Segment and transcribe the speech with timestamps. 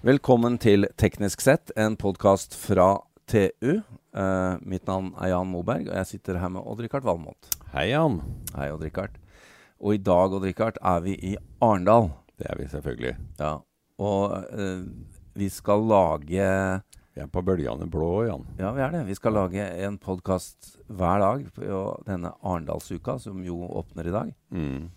[0.00, 3.82] Velkommen til Teknisk sett, en podkast fra TU.
[4.16, 7.50] Uh, mitt navn er Jan Moberg, og jeg sitter her med Odd-Rikard Valmot.
[7.74, 8.16] Hei, Jan.
[8.54, 9.18] Hei, Odd-Rikard.
[9.76, 12.08] Og i dag Odd-Rikard, er vi i Arendal.
[12.40, 13.12] Det er vi selvfølgelig.
[13.42, 13.50] Ja.
[14.00, 14.88] Og uh,
[15.36, 16.48] vi skal lage
[17.12, 18.48] Vi er på bølgene blå, Jan.
[18.56, 19.02] Ja, vi er det.
[19.10, 24.32] Vi skal lage en podkast hver dag på denne Arendalsuka, som jo åpner i dag.
[24.48, 24.88] Mm.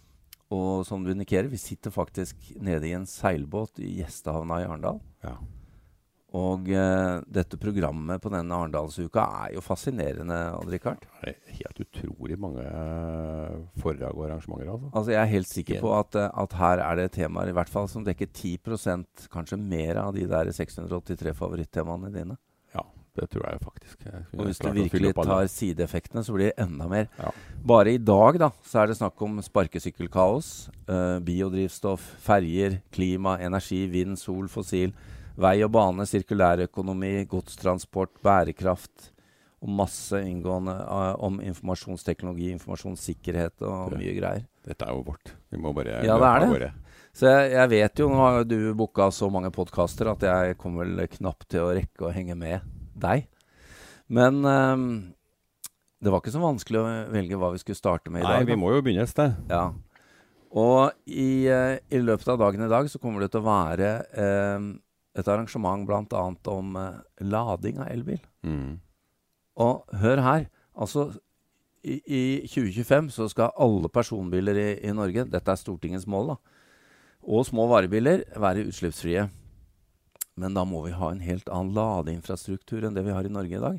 [0.53, 5.01] Og som du indikerer, vi sitter faktisk nede i en seilbåt i gjestehavna i Arendal.
[5.25, 5.37] Ja.
[6.33, 11.05] Og eh, dette programmet på denne Arendalsuka er jo fascinerende, Odd-Rikard.
[11.59, 14.71] Helt utrolig mange eh, foredrag og arrangementer.
[14.73, 14.89] altså.
[14.95, 17.69] Altså, jeg er helt sikker på at, eh, at her er det temaer i hvert
[17.69, 22.39] fall som dekker 10% kanskje mer av de der 683 favorittemaene dine.
[23.13, 23.97] Det tror jeg faktisk.
[24.07, 27.07] Jeg Og hvis du virkelig tar sideeffektene, så blir det enda mer.
[27.19, 27.29] Ja.
[27.63, 33.85] Bare i dag da, så er det snakk om sparkesykkelkaos, Uh, biodrivstoff, ferjer, klima, energi,
[33.87, 34.91] vind, sol, fossil,
[35.39, 39.11] vei og bane, sirkulærøkonomi, godstransport, bærekraft
[39.63, 44.43] og masse inngående uh, om informasjonsteknologi, informasjonssikkerhet og Det- mye greier.
[44.67, 45.31] Dette er jo vårt.
[45.51, 46.49] Vi må bare Ja, det er det.
[46.49, 46.73] Våre.
[47.13, 50.83] Så jeg, jeg vet jo, nå har du booka så mange podkaster at jeg kommer
[50.85, 52.61] vel knapt til å rekke å henge med
[52.99, 53.27] deg.
[54.13, 54.85] Men um,
[56.03, 58.49] det var ikke så vanskelig å velge hva vi skulle starte med i Nei, dag.
[58.51, 59.35] vi må jo begynne et sted.
[59.49, 59.69] Ja.
[60.53, 63.93] Og i, eh, i løpet av dagen i dag så kommer det til å være
[64.21, 64.67] ehm,
[65.17, 66.23] et arrangement bl.a.
[66.53, 68.19] om eh, lading av elbil.
[68.45, 68.75] Mm.
[69.63, 70.49] Og hør her.
[70.73, 71.07] Altså,
[71.81, 76.37] i, i 2025 så skal alle personbiler i, i Norge, dette er Stortingets mål, da,
[77.23, 79.29] og små varebiler være utslippsfrie.
[80.35, 83.57] Men da må vi ha en helt annen ladeinfrastruktur enn det vi har i Norge
[83.57, 83.75] i dag.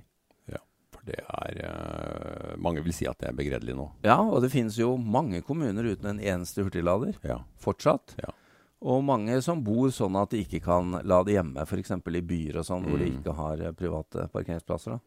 [0.52, 0.60] Ja,
[0.94, 3.88] For det er eh, Mange vil si at det er begredelig nå.
[4.06, 7.40] Ja, og det finnes jo mange kommuner uten en eneste hurtiglader Ja.
[7.58, 8.14] fortsatt.
[8.22, 8.30] Ja.
[8.84, 11.90] Og mange som bor sånn at de ikke kan lade hjemme, f.eks.
[11.90, 13.18] i byer og sånn, hvor de Mm.
[13.22, 14.92] ikke har eh, private parkeringsplasser.
[14.92, 15.00] da.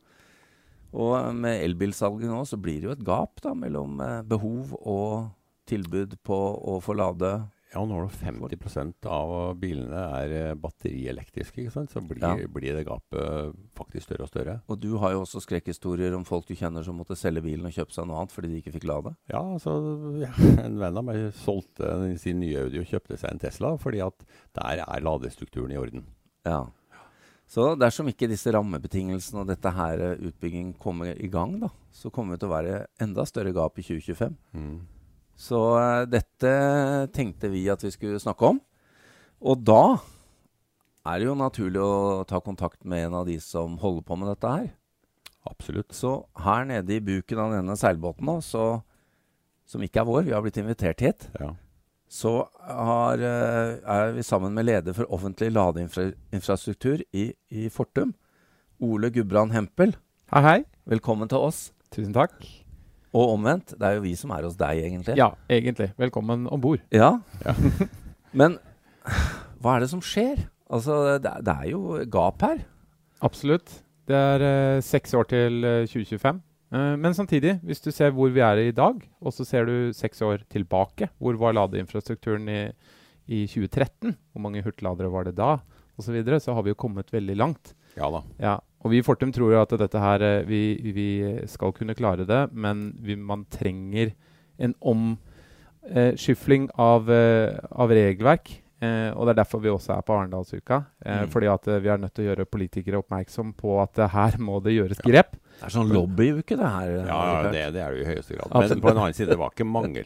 [0.97, 4.73] Og eh, med elbilsalget nå så blir det jo et gap da, mellom eh, behov
[4.81, 5.29] og
[5.67, 7.49] tilbud på å få lade.
[7.73, 11.91] Ja, nå er det 50% av bilene er eh, batterielektriske, ikke sant?
[11.91, 12.47] så blir, Ja.
[12.47, 14.55] blir det gapet faktisk større og større.
[14.72, 17.75] Og du har jo også skrekkhistorier om folk du kjenner som måtte selge bilen og
[17.75, 19.13] kjøpe seg noe annet fordi de ikke fikk lade.
[19.29, 19.75] Ja, altså,
[20.25, 20.31] ja,
[20.63, 24.23] En venn av meg solgte sin nye Audi og kjøpte seg en Tesla, fordi at
[24.55, 26.07] der er ladestrukturen i orden.
[26.47, 26.63] Ja.
[27.47, 32.35] Så dersom ikke disse rammebetingelsene og dette her utbyggingen kommer i gang, da, så kommer
[32.35, 34.35] det til å være enda større gap i 2025.
[34.55, 34.78] Mm.
[35.37, 36.51] Så eh, dette
[37.13, 38.59] tenkte vi at vi skulle snakke om.
[39.45, 39.99] Og da
[41.07, 44.31] er det jo naturlig å ta kontakt med en av de som holder på med
[44.33, 44.67] dette her.
[45.47, 45.93] Absolutt.
[45.95, 48.65] Så her nede i buken av denne seilbåten, da, så,
[49.69, 51.53] som ikke er vår, vi har blitt invitert hit, Ja.
[52.11, 52.33] så
[52.67, 58.15] har, eh, er vi sammen med leder for offentlig ladeinfrastruktur i, i Fortum,
[58.83, 59.95] Ole Gudbrand Hempel.
[60.33, 60.59] Hei, hei.
[60.89, 61.69] Velkommen til oss.
[61.93, 62.35] Tusen takk.
[63.17, 65.16] Og omvendt, det er jo vi som er hos deg, egentlig.
[65.17, 65.89] Ja, egentlig.
[65.97, 66.83] Velkommen om bord.
[66.94, 67.16] Ja.
[67.45, 67.55] Ja.
[68.39, 68.57] Men
[69.63, 70.44] hva er det som skjer?
[70.69, 71.81] Altså, det, er- det er jo
[72.13, 72.59] gap her.
[73.25, 73.79] Absolutt.
[74.07, 76.41] Det er eh, seks år til eh, 2025.
[76.75, 79.73] Eh, men samtidig, hvis du ser hvor vi er i dag, og så ser du
[79.95, 82.59] seks år tilbake, hvor var ladeinfrastrukturen i,
[83.31, 84.13] i 2013?
[84.35, 85.53] Hvor mange hurtigladere var det da?
[85.97, 87.73] Og så, videre, så har vi jo kommet veldig langt.
[87.97, 88.22] Ja da.
[88.44, 90.61] Ja, og vi i Fortum tror jo at dette her eh, vi,
[90.95, 91.07] vi
[91.51, 94.13] skal kunne klare det, men vi, man trenger
[94.63, 94.73] en
[95.87, 98.53] omskyfling av, eh, av regelverk.
[98.79, 100.83] Eh, og det er derfor vi også er på Arendalsuka.
[101.05, 101.29] Eh, Mm.
[101.33, 104.37] Fordi at eh, vi er nødt til å gjøre politikere oppmerksom på at eh, her
[104.39, 105.35] må det gjøres grep.
[105.57, 106.91] Det er sånn lobbyuke, det her.
[107.07, 108.51] Ja, ja det, det er det jo i høyeste grad.
[108.51, 108.69] Absolutt.
[108.75, 110.03] Men på en annen side, det var ikke mange,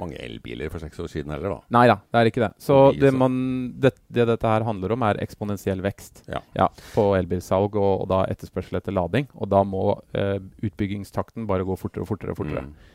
[0.00, 1.60] mange elbiler for seks år siden heller, da.
[1.78, 2.50] Nei da, det er ikke det.
[2.66, 3.38] Så det, man,
[3.78, 6.68] det, det dette her handler om, er eksponentiell vekst Ja.
[6.96, 9.30] på elbilsalg og, og da etterspørsel etter lading.
[9.38, 9.86] Og da må
[10.18, 12.34] eh, utbyggingstakten bare gå fortere og fortere.
[12.34, 12.66] og fortere.
[12.66, 12.94] Mm.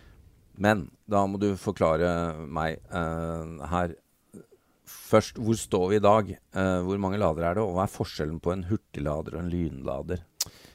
[0.63, 2.09] Men da må du forklare
[2.45, 3.95] meg eh, her
[4.85, 5.39] først.
[5.41, 6.29] Hvor står vi i dag?
[6.35, 7.63] Eh, hvor mange ladere er det?
[7.65, 10.21] Og hva er forskjellen på en hurtiglader og en lynlader?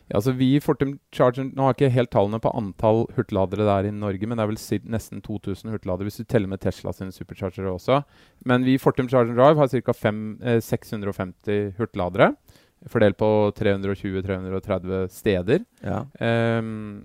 [0.08, 3.74] Ja, altså vi Fortum Charger, Nå har jeg ikke helt tallene på antall hurtigladere det
[3.74, 6.94] er i Norge, men det er vel nesten 2000 hurtigladere hvis du teller med Tesla
[6.96, 8.00] sine superchargere også.
[8.48, 10.14] Men vi i Fortum Charger Drive har ca.
[10.48, 12.32] Eh, 650 hurtigladere.
[12.88, 13.28] Fordelt på
[13.58, 15.64] 320-330 steder.
[15.82, 16.04] Ja.
[16.60, 17.04] Um,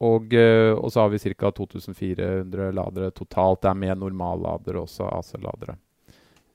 [0.00, 1.52] og, eh, og så har vi ca.
[1.52, 3.60] 2400 ladere totalt.
[3.62, 5.76] Det er med normalladere også, AC-ladere.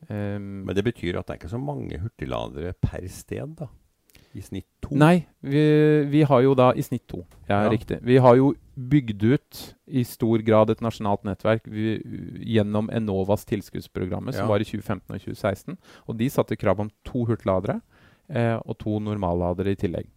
[0.09, 3.69] Um, Men det betyr at det er ikke så mange hurtigladere per sted, da.
[4.35, 4.95] I snitt to?
[4.99, 5.61] Nei, vi,
[6.11, 7.23] vi har jo da i snitt to.
[7.49, 7.69] Ja, Ja.
[7.73, 7.99] riktig.
[8.05, 11.97] Vi har jo bygd ut i stor grad et nasjonalt nettverk vi,
[12.55, 14.47] gjennom Enovas tilskuddsprogrammet som Ja.
[14.51, 15.77] var i 2015 og 2016.
[16.07, 17.81] Og de satte krav om to hurtigladere
[18.29, 20.07] eh, og to normalladere i tillegg.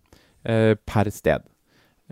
[0.44, 1.42] Eh, per sted.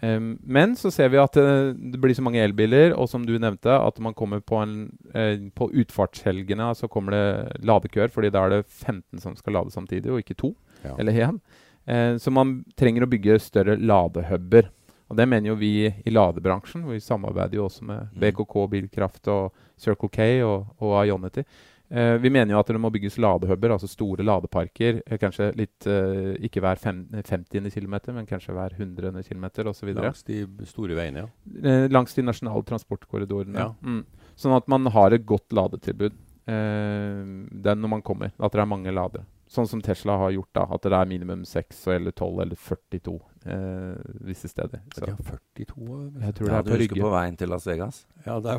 [0.03, 3.39] Um, men så ser vi at uh, det blir så mange elbiler, og som du
[3.41, 8.43] nevnte, at man kommer på, en, uh, på utfartshelgene så kommer det ladekøer, fordi da
[8.45, 10.55] er det 15 som skal lade samtidig, og ikke to
[10.85, 10.93] Ja.
[10.99, 11.41] eller én.
[11.87, 14.71] Eh, så man trenger å bygge større ladehuber.
[15.07, 16.83] Og det mener jo vi i ladebransjen.
[16.91, 18.21] Vi samarbeider jo også med Mm.
[18.21, 21.45] BKK Bilkraft og Circle K og, og Ionity.
[21.89, 24.99] Eh, vi mener jo at det må bygges ladehuber, altså store ladeparker.
[25.07, 27.71] Eh, kanskje litt eh, ikke hver fem, 50.
[27.71, 29.23] km, men kanskje hver 100.
[29.23, 29.93] km osv.
[29.95, 31.29] Langs de store veiene, ja.
[31.63, 33.55] Eh, langs de nasjonale transportkorridorene.
[33.63, 33.71] Ja.
[33.87, 34.03] Mm.
[34.35, 36.11] Sånn at man har et godt ladetilbud
[36.51, 37.23] eh,
[37.63, 38.35] den når man kommer.
[38.41, 39.23] At det er mange ladere.
[39.57, 40.67] Sånn som Tesla har gjort, da.
[40.77, 43.15] At det er minimum 6 eller 12 eller 42
[43.47, 44.83] eh, visse steder.
[44.95, 45.87] Så Ja, 42
[46.21, 47.03] jeg tror det Ja, er du på husker Rygge.
[47.07, 48.03] på veien til Las Vegas?
[48.27, 48.59] Ja, det er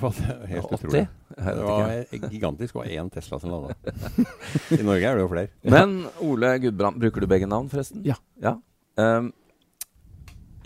[0.49, 0.77] helt 80?
[0.79, 1.03] utrolig.
[1.37, 2.73] Det var gigantisk.
[2.73, 3.75] Det var én Tesla som landa.
[4.79, 5.49] I Norge er det jo flere.
[5.77, 8.01] Men Ole Gudbrand, bruker du begge navn, forresten?
[8.07, 8.17] Ja.
[8.97, 9.31] Ehm,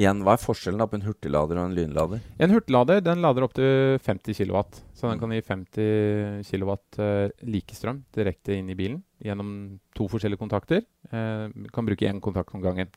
[0.02, 2.22] igjen, hva er forskjellen da på en hurtiglader og en lynlader?
[2.42, 4.60] En hurtiglader den lader opp til 50 kW.
[4.98, 6.74] Så den kan gi 50 kW
[7.06, 9.52] eh, likestrøm direkte inn i bilen gjennom
[9.98, 10.84] to forskjellige kontakter.
[11.12, 12.90] Eh, kan bruke én kontakt om gangen.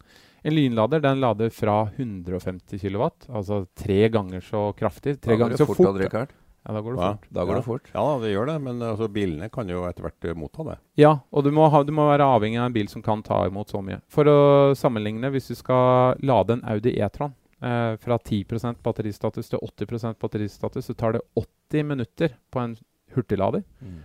[0.44, 5.18] En lynlader den lader fra 150 kW, altså tre ganger så kraftig.
[5.24, 6.34] Tre ganger så fort.
[6.66, 7.20] Ja, da går det fort.
[7.20, 7.28] fort.
[7.34, 7.56] Da går Ja.
[7.60, 7.90] det fort.
[7.94, 8.60] Ja, det gjør det.
[8.62, 10.78] Men altså, bilene kan jo etter hvert eh, motta det.
[10.96, 13.46] Ja, og du må, ha, du må være avhengig av en bil som kan ta
[13.46, 14.00] imot så mye.
[14.08, 19.58] For å sammenligne, hvis du skal lade en Audi E-tron eh, fra 10% batteristatus til
[19.60, 22.76] 80% batteristatus, så tar det 80 minutter på en
[23.14, 23.62] hurtiglader.
[23.82, 24.00] Mm.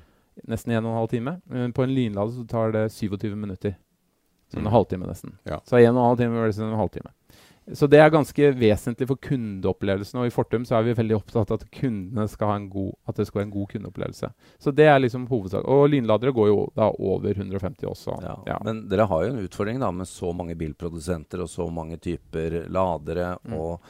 [0.47, 1.41] Nesten 1 12 time.
[1.47, 3.75] Men på en lynlader så tar det 27 minutter.
[4.51, 4.71] Så en Mm.
[4.73, 5.37] halvtime nesten.
[5.45, 5.59] Ja.
[5.63, 7.11] Så 1 12 time versus en halvtime.
[7.73, 10.17] Så det er ganske vesentlig for kundeopplevelsen.
[10.21, 12.93] Og i Fortum så er vi veldig opptatt av at kundene skal ha en god,
[13.07, 14.29] at det skal være en god kundeopplevelse.
[14.59, 15.65] Så det er liksom hovedsak.
[15.69, 18.17] Og lynladere går jo da over 150 også.
[18.25, 18.35] Ja.
[18.47, 18.59] Ja.
[18.65, 22.63] Men dere har jo en utfordring da med så mange bilprodusenter og så mange typer
[22.69, 23.53] ladere Mm.
[23.59, 23.81] og,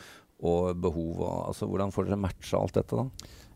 [0.43, 1.19] og behov.
[1.21, 3.07] Og, altså, hvordan får dere matcha alt dette, da?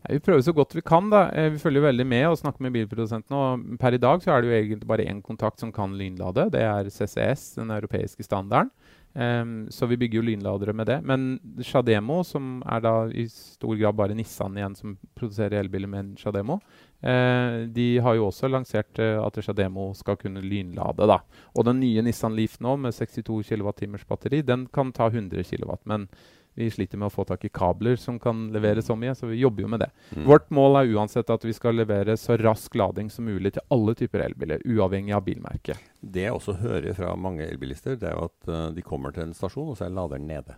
[0.04, 1.08] Ja, Vi prøver så godt vi kan.
[1.10, 1.30] da.
[1.32, 3.36] Eh, Vi følger veldig med og snakker med bilprodusentene.
[3.36, 6.50] og Per i dag så er det jo egentlig bare én kontakt som kan lynlade.
[6.50, 8.70] Det er CCS, den europeiske standarden.
[9.14, 10.96] Em, så vi bygger jo lynladere med det.
[11.06, 16.00] Men Shademo, som er da i stor grad bare Nissan igjen som produserer elbiler med
[16.00, 21.06] en Shademo, uh, de har jo også lansert uh, at Shademo skal kunne lynlade.
[21.06, 21.20] da.
[21.54, 25.76] Og den nye Nissan Leaf nå med 62 kWh batteri, den kan ta 100 kW.
[25.84, 26.08] Men
[26.54, 29.40] vi sliter med å få tak i kabler som kan levere så mye, så vi
[29.40, 29.90] jobber jo med det.
[30.14, 30.26] Mm.
[30.28, 33.96] Vårt mål er uansett at vi skal levere så rask lading som mulig til alle
[33.98, 35.78] typer elbiler, uavhengig av bilmerke.
[36.00, 39.26] Det jeg også hører fra mange elbilister, det er jo at uh, de kommer til
[39.26, 40.56] en stasjon, og så er laderen nede.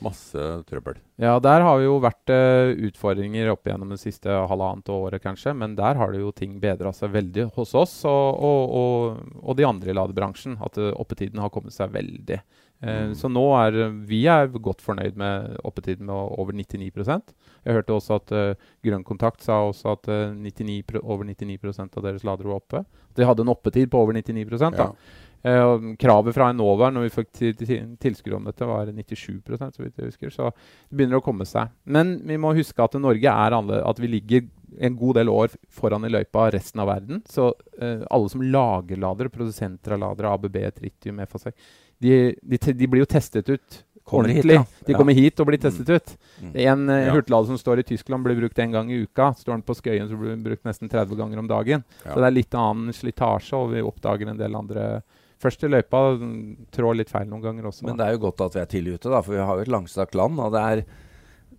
[0.00, 0.96] Masse trøbbel.
[1.20, 5.52] Ja, der har jo vært uh, utfordringer opp igjennom det siste halvannet året, kanskje.
[5.56, 9.58] Men der har det jo ting bedra seg veldig hos oss og, og, og, og
[9.58, 10.56] de andre i ladebransjen.
[10.64, 12.40] At uh, oppetiden har kommet seg veldig.
[12.82, 13.14] Eh, Mm.
[13.14, 16.90] Så nå er vi er godt fornøyd med oppetiden med over 99
[17.64, 22.02] Jeg hørte også at uh, Grønn Kontakt sa også at uh, 99, over 99% av
[22.02, 22.84] deres ladere var oppe.
[23.14, 24.72] De hadde en oppetid på over 99 da.
[24.78, 24.92] Ja.
[25.42, 29.82] Uh, kravet fra Enova når vi fikk til, til, tilskudd om dette, var 97 så
[29.82, 30.30] vidt jeg husker.
[30.30, 31.70] Så det begynner å komme seg.
[31.84, 34.50] Men vi må huske at Norge er annerledes, at vi ligger
[34.80, 37.22] en god del år foran i løypa resten av verden.
[37.28, 41.52] Så eh, alle som lager ladere, produsenter av ladere, ABB, Tritium, FAC,
[42.02, 44.64] de, de, de blir jo testet ut Kommer hit, ja.
[44.82, 46.14] De kommer hit og blir testet ut.
[46.42, 46.54] Mm.
[46.64, 47.44] En uh, Ja.
[47.46, 49.32] som står i Tyskland, blir brukt en gang i uka.
[49.38, 51.84] Står den på Skøyen, så blir den brukt nesten 30 ganger om dagen.
[52.02, 52.12] Ja.
[52.12, 55.02] Så det er litt annen slitasje, og vi oppdager en del andre
[55.42, 57.82] Først i løypa mm, trår litt feil noen ganger også.
[57.88, 59.64] Men det er jo godt at vi er tidlig ute, da, for vi har jo
[59.64, 60.38] et langstrakt land.
[60.38, 60.82] Og det er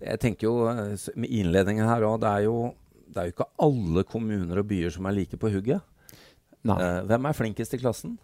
[0.04, 2.74] Jeg tenker jo eh, med innledningen her òg, det er jo
[3.14, 5.84] det er jo ikke alle kommuner og byer som er like på hugget.
[6.64, 8.16] Eh, hvem er flinkest i klassen?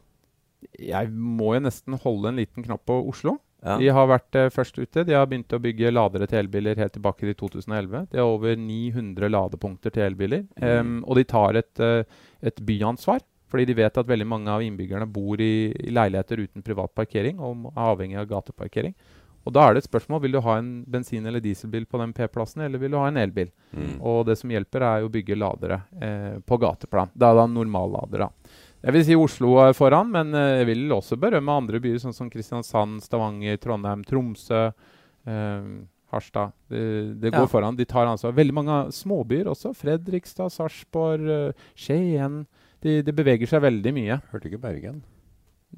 [0.80, 3.38] Jeg må jo nesten holde en liten knapp på Oslo.
[3.64, 3.76] Ja.
[3.80, 5.04] De har vært eh, først ute.
[5.08, 8.06] De har begynt å bygge ladere til elbiler helt tilbake til 2011.
[8.14, 10.46] De har over 900 ladepunkter til elbiler.
[10.62, 10.70] Mm.
[10.70, 13.24] Um, og de tar et, uh, et byansvar.
[13.50, 17.40] Fordi de vet at veldig mange av innbyggerne bor i, i leiligheter uten privat parkering
[17.42, 18.94] og er avhengig av gateparkering.
[19.48, 22.14] Og da er det et spørsmål vil du ha en bensin- eller dieselbil på den
[22.14, 23.50] P-plassen, eller vil du ha en elbil.
[23.74, 23.96] Mm.
[24.06, 27.10] Og det som hjelper, er å bygge ladere eh, på gateplan.
[27.16, 28.30] Det er da normalladere.
[28.80, 32.16] Jeg vil si Oslo er foran, men eh, jeg vil også berømme andre byer, sånn
[32.16, 34.70] som Kristiansand, Stavanger, Trondheim, Tromsø,
[35.28, 35.66] eh,
[36.14, 36.54] Harstad.
[36.72, 37.52] Det, det går Ja.
[37.52, 37.76] foran.
[37.78, 38.32] De tar ansvar.
[38.34, 39.74] Veldig mange småbyer også.
[39.78, 42.46] Fredrikstad, Sarpsborg, eh, Skien.
[42.82, 44.22] De, de beveger seg veldig mye.
[44.32, 45.04] Hørte ikke Bergen.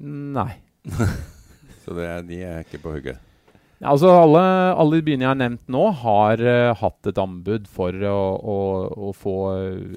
[0.00, 0.54] Nei.
[1.82, 3.18] Så det, de er ikke på hugget.
[3.82, 4.40] Ja, altså alle,
[4.78, 8.58] alle byene jeg har nevnt nå, har uh, hatt et anbud for å, å,
[9.08, 9.34] å, få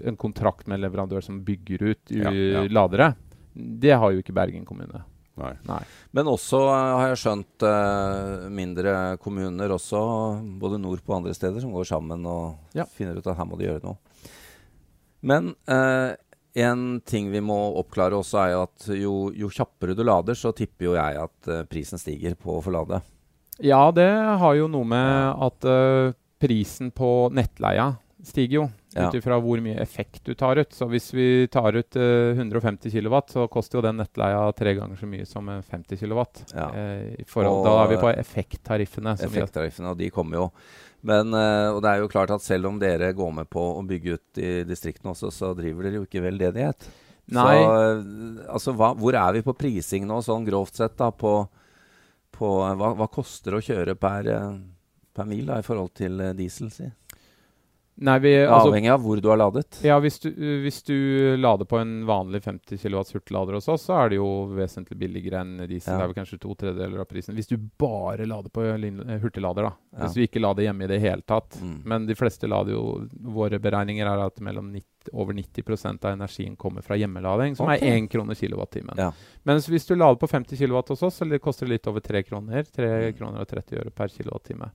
[0.10, 2.64] en kontrakt med en leverandør som bygger ut Ja, ja.
[2.74, 3.12] ladere.
[3.54, 5.04] Det har jo ikke Bergen kommune.
[5.38, 5.54] Nei.
[5.68, 5.80] Nei.
[6.16, 10.02] Men også eh, har jeg skjønt uh, mindre kommuner også,
[10.58, 12.88] både nordpå og andre steder, som går sammen og Ja.
[12.90, 14.00] finner ut at her må de gjøre noe.
[15.22, 16.16] Men uh,
[16.58, 20.56] en ting vi må oppklare også, er jo at jo, jo kjappere du lader, så
[20.58, 23.06] tipper jo jeg at prisen stiger på å få lade.
[23.64, 24.10] Ja, det
[24.42, 27.94] har jo noe med at uh, prisen på nettleia
[28.26, 28.66] stiger jo.
[28.96, 29.10] Ja.
[29.10, 30.72] Ut ifra hvor mye effekt du tar ut.
[30.74, 35.00] Så hvis vi tar ut uh, 150 kW, så koster jo den nettleia tre ganger
[35.00, 36.24] så mye som eh, 50 kW.
[36.56, 36.70] Ja.
[36.72, 39.18] Eh, da er vi på effekttariffene.
[39.28, 40.50] Effekttariffene, og de kommer jo.
[41.06, 43.84] Men eh, og det er jo klart at selv om dere går med på å
[43.86, 46.88] bygge ut i distriktene også, så driver dere jo ikke veldedighet.
[47.36, 47.44] Nei.
[47.52, 51.12] Så eh, altså, hva, hvor er vi på prising nå, sånn grovt sett, da?
[51.12, 51.44] På,
[52.36, 54.54] på hva, hva koster å kjøre per, eh,
[55.16, 56.72] per mil da, i forhold til eh, diesel?
[56.74, 56.88] Si?
[57.98, 59.78] Nei, vi, altså, Avhengig av hvor du har ladet.
[59.86, 60.28] Ja, hvis du,
[60.66, 60.96] hvis du
[61.40, 65.40] lader på en vanlig 50 kW hurtiglader hos oss, så er det jo vesentlig billigere
[65.46, 65.94] enn diesel.
[65.94, 66.02] Ja.
[66.02, 67.38] Det er vel kanskje to tredjedeler av prisen.
[67.40, 69.74] Hvis du bare lader på eh, hurtiglader, da.
[69.96, 70.02] Ja.
[70.04, 71.56] Hvis du ikke lader hjemme i det hele tatt.
[71.64, 71.78] Mm.
[71.88, 72.84] Men de fleste lader jo
[73.36, 77.80] Våre beregninger er at mellom 90, over 90% av energien kommer fra hjemmelading, som okay.
[77.80, 79.00] er 1 krone kilowattimen.
[79.00, 79.12] Ja.
[79.48, 82.04] Mens hvis du lader på 50 kW hos oss, så det koster det litt over
[82.04, 82.64] 3 kroner.
[82.76, 83.14] 3 Mm.
[83.18, 84.72] kroner og 30 øre per kilowattime.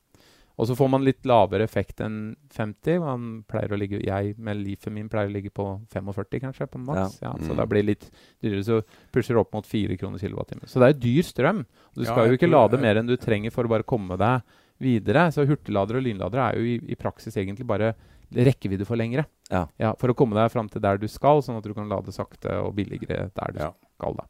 [0.60, 2.98] Og så får man litt lavere effekt enn 50.
[3.00, 6.78] Man pleier å ligge, jeg med livet min pleier å ligge på 45 kanskje, på
[6.84, 7.16] maks.
[7.22, 7.32] Ja.
[7.40, 7.56] så Mm.
[7.56, 8.10] da blir det litt
[8.42, 10.68] dyrere, så pusher det opp mot 4 kroner kilowattimen.
[10.68, 11.60] Så det er dyr strøm.
[11.64, 13.82] Og du Ja, skal jo ikke tror- lade mer enn du trenger for å bare
[13.84, 14.42] komme deg
[14.78, 15.32] videre.
[15.32, 17.94] Så hurtigladere og lynladere er jo i, i praksis egentlig bare
[18.32, 19.24] rekkevidde for lengre.
[19.50, 19.66] Ja.
[19.98, 22.52] for å komme deg fram til der du skal, sånn at du kan lade sakte
[22.62, 23.72] og billigere der du Ja.
[23.98, 24.14] skal.
[24.14, 24.24] da.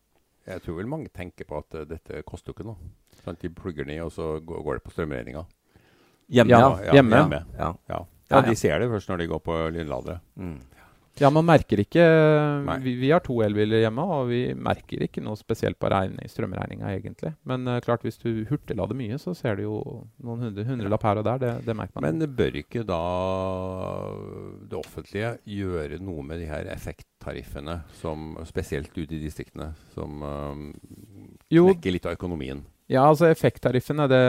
[0.47, 2.77] Jeg tror vel mange tenker på at uh, dette koster jo ikke noe.
[3.25, 5.45] Sånn, de plugger ned, og så går, går det på strømregninga.
[6.31, 6.97] Hjemme, Ja, ja.
[6.99, 7.23] hjemme.
[7.25, 7.45] hjemme.
[7.59, 7.75] ja.
[8.31, 8.41] Ja.
[8.47, 10.21] De ser det først når de går på lynladere.
[10.39, 10.61] Mm.
[11.21, 12.05] Ja, man merker ikke
[12.81, 16.93] vi, vi har to elbiler hjemme, og vi merker ikke noe spesielt på regning, strømregninga,
[16.95, 17.35] egentlig.
[17.49, 19.75] Men uh, klart, hvis du hurtiglader mye, så ser du jo
[20.23, 21.43] noen hundre, hundrelapp her og der.
[21.43, 22.07] Det, det merker man.
[22.07, 23.03] Men det bør ikke da
[24.71, 30.69] det offentlige gjøre noe med de her effekttariffene, som, spesielt ute i distriktene, som um,
[31.53, 32.65] jo, knekker litt av økonomien?
[32.91, 34.21] Ja, altså effekttariffene, det,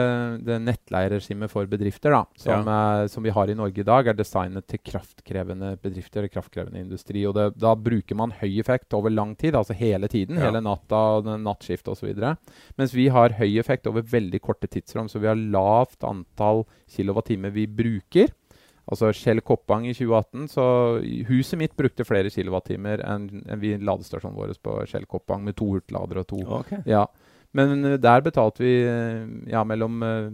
[0.46, 4.18] det nettleieregimet for bedrifter da, som, eh, som vi har i Norge i dag, er
[4.18, 7.24] designet til kraftkrevende bedrifter eller kraftkrevende industri.
[7.26, 10.38] og det, Da bruker man høy effekt over lang tid, altså hele tiden.
[10.38, 10.46] Ja.
[10.46, 11.02] Hele natta,
[11.42, 12.12] nattskift osv.
[12.78, 15.10] Mens vi har høy effekt over veldig korte tidsrom.
[15.10, 16.62] Så vi har lavt antall
[16.94, 18.30] kilowattimer vi bruker.
[18.92, 20.64] Altså Kjell Koppang i 2018, så
[21.28, 25.68] huset mitt brukte flere kilowattimer enn enn vi ladestasjonen vår på Kjell Koppang med to
[25.76, 26.82] hurtigladere og to Okay.
[26.90, 27.04] ja,
[27.52, 30.30] men eh, der betalte vi eh, ja, mellom, eh,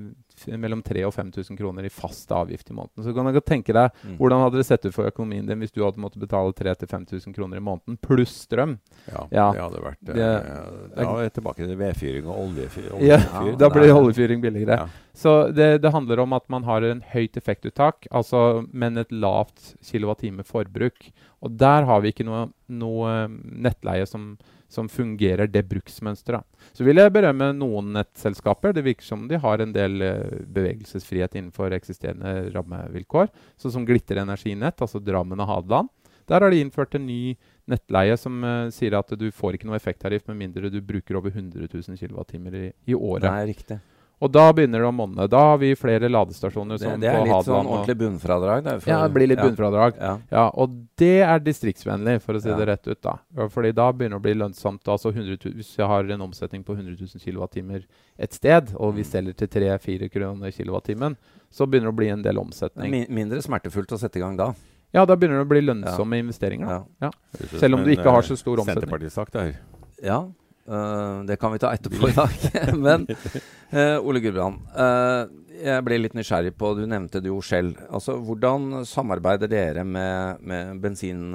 [0.47, 3.05] mellom 3000 og 5000 kroner i fast avgift i måneden.
[3.05, 4.17] Så kan du tenke deg Mm.
[4.19, 7.57] hvordan hadde det sett ut for økonomien din hvis du hadde måttet betale 3000-5000 kroner
[7.57, 8.79] i måneden pluss strøm?
[9.13, 9.53] Ja, Ja.
[9.53, 13.01] det hadde vært Det- det, Da er vi tilbake til vedfyring og oljefyr.
[13.03, 13.17] Ja,
[13.57, 14.77] da blir oljefyring billigere.
[14.77, 14.87] Ja.
[15.15, 19.75] Så det, det handler om at man har en høyt effektuttak, altså, men et lavt
[19.83, 21.11] kilowattime-forbruk.
[21.43, 24.37] Og der har vi ikke noe, noe eh, nettleie som,
[24.69, 26.45] som fungerer det bruksmønsteret.
[26.77, 28.75] Så vil jeg berømme noen nettselskaper.
[28.75, 33.31] Det virker som de har en del eh, bevegelsesfrihet innenfor eksisterende rammevilkår,
[33.61, 35.93] sånn som Glitter Energinett, altså Drammen og Hadeland.
[36.29, 37.37] Der har de innført en ny
[37.69, 41.33] nettleie som uh, sier at du får ikke noe effekttariff med mindre du bruker over
[41.33, 43.29] 100 000 kWt i, i året.
[43.29, 43.79] Nei, riktig.
[44.21, 45.29] Og da begynner det å monne.
[45.31, 47.47] Da har vi flere ladestasjoner Det, som det er på litt Hadeland.
[47.47, 48.65] sånn ordentlig bunnfradrag.
[48.65, 49.45] Det, for- ja, det blir litt ja.
[49.47, 49.95] bunnfradrag.
[50.01, 50.19] Ja.
[50.33, 52.57] Ja, og det er distriktsvennlig, for å si Ja.
[52.57, 53.01] det rett ut.
[53.01, 53.19] da.
[53.49, 54.83] Fordi da begynner det å bli lønnsomt.
[54.89, 57.85] altså 100 000, Hvis jeg har en omsetning på 100 000 kWt
[58.19, 59.07] et sted, og vi Mm.
[59.07, 61.17] selger til 3-4 kroner kWt,
[61.53, 62.91] så begynner det å bli en del omsetning.
[62.91, 64.53] Min, mindre smertefullt å sette i gang da.
[64.93, 66.67] Ja, da begynner det å bli lønnsomme investeringer.
[66.67, 66.85] da.
[67.03, 67.11] Ja.
[67.39, 68.83] Høres Selv om du ikke har eh, så stor omsetning.
[68.89, 69.55] Senterpartisak der.
[70.03, 70.27] Ja,
[70.69, 72.37] øh, det kan vi ta etterpå i dag.
[72.87, 75.25] Men uh, Ole Gudbrand, uh,
[75.59, 77.81] jeg ble litt nysgjerrig på Du nevnte det jo selv.
[77.91, 81.35] Altså, hvordan samarbeider dere med, med bensin...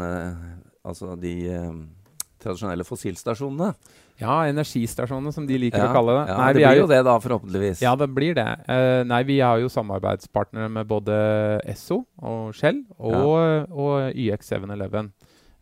[0.83, 1.35] altså de
[2.43, 3.73] tradisjonelle fossilstasjonene?
[4.21, 6.23] Ja, energistasjonene, som de liker ja, å kalle det.
[6.29, 7.81] Ja, Nei, det blir jo det, da, forhåpentligvis.
[7.83, 8.47] Ja, det blir det.
[8.69, 11.15] Eh, nei, vi har jo samarbeidspartnere med både
[11.69, 15.09] Esso og Shell og, og YX711.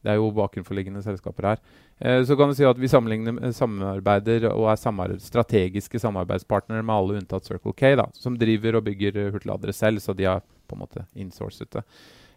[0.02, 1.64] Det er jo bakenforliggende selskaper her.
[2.02, 6.96] Eh, så kan du si at vi eh, samarbeider og er samarbeid, strategiske samarbeidspartnere med
[6.96, 10.42] alle unntatt Circle K, da, som driver og bygger eh, hurtigladere selv, så de har
[10.42, 11.86] på en måte insourcet det.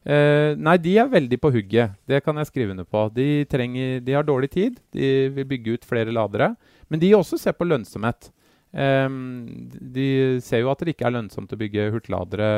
[0.05, 1.97] Eh, nei, de er veldig på hugget.
[2.05, 3.07] Det kan jeg skrive under på.
[3.17, 4.77] De, trenger, de har dårlig tid.
[4.93, 6.53] De vil bygge ut flere ladere.
[6.93, 8.29] Men de også ser på lønnsomhet.
[8.75, 12.49] Ehm, de ser jo at det ikke er lønnsomt å bygge hurtigladere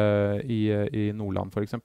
[0.42, 1.76] i, i Nordland f.eks.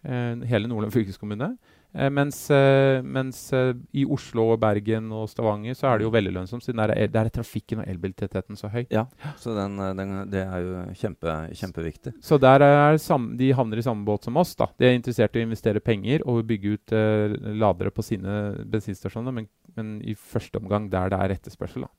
[0.00, 1.54] Uh, hele Nordland fylkeskommune.
[1.92, 6.32] Eh, mens, eh, mens eh, i Oslo, Bergen og Stavanger så er det jo veldig
[6.36, 8.84] lønnsomt, siden der er, der er trafikken og elbiltettheten så høy.
[8.92, 9.06] Ja,
[9.40, 12.14] så den, den, det er jo kjempe, kjempeviktig.
[12.22, 14.54] Så der er sam, de havner i samme båt som oss.
[14.58, 14.70] da.
[14.78, 18.38] De er interessert i å investere penger og bygge ut eh, ladere på sine
[18.70, 21.88] bensinstasjoner, men, men, i første omgang der det er etterspørsel.
[21.88, 21.92] da.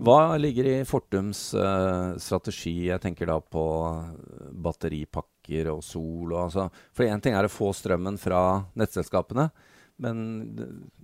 [0.00, 2.88] Hva ligger i Fortums uh, strategi?
[2.88, 3.64] Jeg tenker da på
[4.64, 6.32] batteripakker og sol.
[6.32, 6.68] Og, altså.
[6.96, 9.50] For én ting er å få strømmen fra nettselskapene.
[10.02, 10.22] Men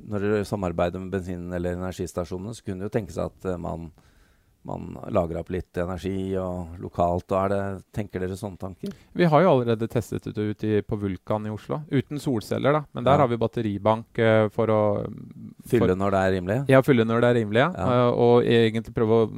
[0.08, 3.60] når dere samarbeider med bensin- eller energistasjonene, så kunne det jo tenke seg at uh,
[3.60, 3.90] man
[4.66, 7.30] man lager opp litt energi og lokalt.
[7.32, 7.60] og det,
[7.94, 8.92] Tenker dere sånne tanker?
[9.16, 11.80] Vi har jo allerede testet det ut i, på Vulkan i Oslo.
[11.90, 12.82] Uten solceller, da.
[12.92, 13.24] Men der ja.
[13.24, 14.80] har vi batteribank uh, for å
[15.68, 16.58] Fylle for, når det er rimelig?
[16.72, 17.64] Ja, fylle når det er rimelig.
[17.64, 17.88] Ja.
[17.88, 19.30] Uh, og egentlig prøve å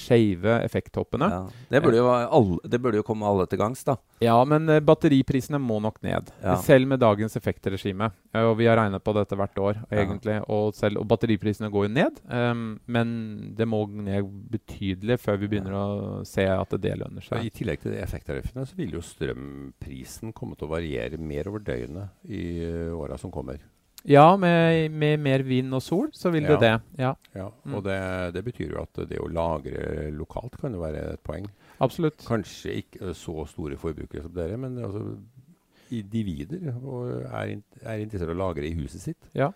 [0.00, 1.28] shave effekttoppene.
[1.32, 1.42] Ja.
[1.70, 3.96] Det, burde jo alle, det burde jo komme alle til gangs, da.
[4.24, 6.32] Ja, men uh, batteriprisene må nok ned.
[6.64, 8.10] Selv med dagens effektregime.
[8.36, 10.38] og vi har regnet på dette hvert år, egentlig.
[10.52, 12.20] Og, selv, og batteriprisene går jo ned.
[12.30, 13.14] Um, men
[13.56, 15.86] det må ned betydelig før vi begynner å
[16.28, 17.44] se at det lønner seg.
[17.44, 21.64] I tillegg til de effekttariffene så vil jo strømprisen komme til å variere mer over
[21.64, 22.44] døgnet i
[22.96, 23.60] åra som kommer.
[24.06, 26.54] Ja, med, med, mer vind og sol så vil ja.
[26.54, 26.74] det det.
[27.02, 27.74] Ja, ja mm.
[27.74, 27.98] og det,
[28.36, 31.48] det, betyr jo at det å lagre lokalt kan jo være et poeng.
[31.82, 32.22] Absolutt.
[32.26, 35.02] Kanskje ikke så store forbrukere som dere, men altså
[35.94, 39.30] individer og er, er interessert i å lagre i huset sitt.
[39.36, 39.52] Ja.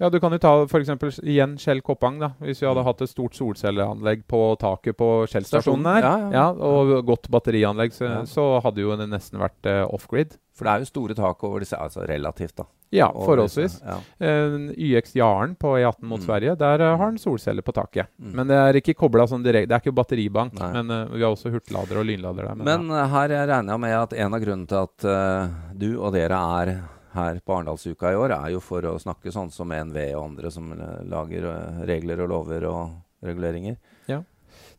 [0.00, 1.20] Ja, Du kan jo ta f.eks.
[1.20, 2.18] igjen Kjell Koppang.
[2.18, 2.88] da, Hvis vi hadde mm.
[2.88, 6.30] hatt et stort solcelleanlegg på taket på Kjell-stasjonen her, ja, ja.
[6.34, 10.34] Ja, og godt batterianlegg, så, så, hadde jo det nesten vært uh, off-grid.
[10.56, 12.66] For det er jo store tak over disse, altså relativt, da.
[12.92, 13.78] Ja, forholdsvis.
[13.86, 13.98] Ja.
[14.20, 16.26] Uh, YX Jaren på E18 mot mm.
[16.26, 18.10] Sverige, der uh, har den solceller på taket.
[18.20, 18.32] Mm.
[18.36, 19.70] Men det er ikke kobla sånn direkte.
[19.70, 20.72] Det er ikke batteribank, Nei.
[20.76, 22.58] men uh, vi har også hurtiglader og lynlader der.
[22.60, 26.42] Men, men her regner jeg med at en av grunnene til at du og dere
[26.62, 26.74] er
[27.12, 30.52] her på Arendalsuka i år, er jo for å snakke sånn som NVE og andre
[30.52, 30.70] som
[31.08, 33.76] lager eh, regler og lover og reguleringer.
[34.10, 34.22] Ja,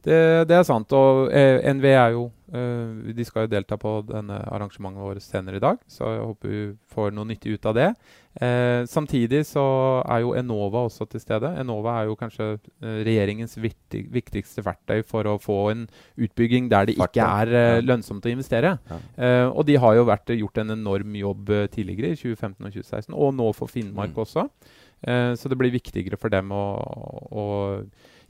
[0.04, 0.92] det, det er sant.
[0.96, 5.60] Og eh, NV er jo eh, De skal jo delta på denne arrangementet vårt senere
[5.60, 7.88] i dag, så jeg håper vi får noe nyttig ut av det.
[8.34, 9.64] Eh, samtidig så
[10.04, 11.54] er jo Enova også til stede.
[11.62, 15.88] Enova er jo kanskje regjeringens viktig, viktigste verktøy for å få en
[16.20, 18.78] utbygging der det ikke er lønnsomt å investere.
[18.92, 19.02] Ja.
[19.18, 23.14] Eh, og de har jo vært, gjort en enorm jobb tidligere, i 2015 og 2016,
[23.14, 24.26] og nå for Finnmark mm.
[24.28, 24.50] også.
[25.04, 26.66] Eh, så det blir viktigere for dem å,
[27.28, 27.46] å,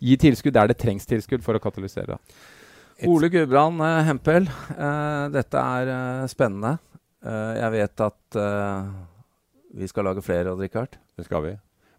[0.03, 2.19] gi tilskudd der det trengs tilskudd for å katalysere.
[3.07, 4.45] Ole Gudbrand Hempel,
[5.33, 6.77] dette er spennende.
[7.23, 8.37] jeg vet at
[9.73, 10.99] vi skal lage flere, Odd Rikard?
[11.17, 11.55] Det skal vi.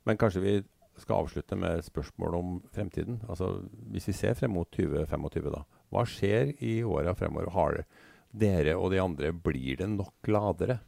[0.07, 0.55] Men kanskje vi
[1.01, 3.21] skal avslutte med spørsmål om fremtiden.
[3.29, 5.65] Altså, Hvis vi ser frem mot 2025, da.
[5.91, 7.51] Hva skjer i åra fremover?
[7.51, 7.85] Har
[8.35, 10.79] dere og de andre Blir det nok ladere?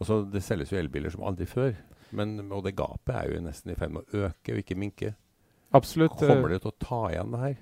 [0.00, 1.74] Altså, Det selges jo elbiler som aldri før.
[2.12, 5.14] Men, og det gapet er jo nesten i ferd med å øke og ikke minke.
[5.74, 6.18] Absolutt.
[6.20, 7.56] Kommer det til å ta igjen det her?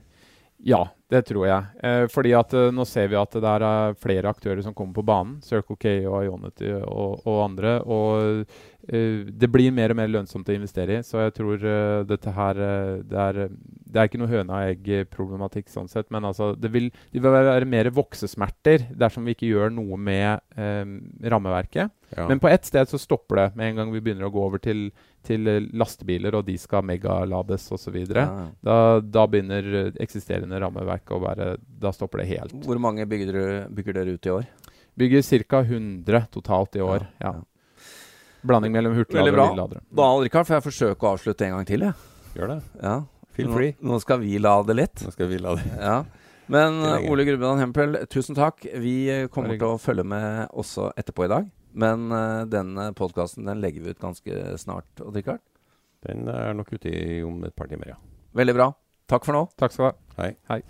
[0.63, 1.65] Ja, det tror jeg.
[1.83, 5.05] Eh, fordi at eh, nå ser vi at det er flere aktører som kommer på
[5.07, 5.41] banen.
[5.43, 7.73] Circle K og Ionity og, og andre.
[7.83, 8.45] Og
[8.87, 11.03] eh, det blir mer og mer lønnsomt å investere i.
[11.07, 14.77] Så jeg tror uh, dette her uh, det, er, det, er, ikke noe høna og
[14.77, 16.07] egg-problematikk sånn sett.
[16.15, 20.47] Men altså, det vil, det vil være mer voksesmerter dersom vi ikke gjør noe med
[21.27, 21.91] rammeverket.
[22.15, 22.29] Ja.
[22.29, 24.61] Men på ett sted så stopper det med en gang vi begynner å gå over
[24.63, 24.91] til,
[25.27, 25.47] til
[25.79, 27.97] lastebiler, og de skal megalades osv.
[28.11, 28.27] Ja.
[28.65, 32.57] Da, da begynner eksisterende rammeverk å være Da stopper det helt.
[32.67, 34.51] Hvor mange bygger dere, bygger dere ut i år?
[34.99, 35.63] Bygger ca.
[35.63, 37.07] 100 totalt i år.
[37.23, 37.37] ja.
[38.43, 39.81] Blanding mellom hurtigladere og lydladere.
[39.95, 41.85] Da Rikard, får jeg forsøke å avslutte en gang til?
[41.87, 41.93] Ja.
[42.35, 42.59] Gjør det.
[42.83, 42.97] Ja.
[43.37, 43.77] Feel free.
[43.79, 45.05] Nå, nå skal vi lade litt.
[45.07, 45.63] Nå skal vi lade.
[45.79, 46.01] Ja.
[46.53, 48.67] Men Ole Grubbeland Hempel, tusen takk.
[48.83, 48.97] Vi
[49.33, 51.47] kommer til å følge med også etterpå i dag.
[51.73, 54.89] Men uh, denne podkasten den legger vi ut ganske snart.
[55.01, 55.43] Odd Rikard?
[56.07, 58.01] Den er nok ute i om et par timer, ja.
[58.37, 58.73] Veldig bra.
[59.11, 59.47] Takk for nå.
[59.61, 59.97] Takk skal du ha.
[60.23, 60.35] Hei.
[60.51, 60.63] Hei.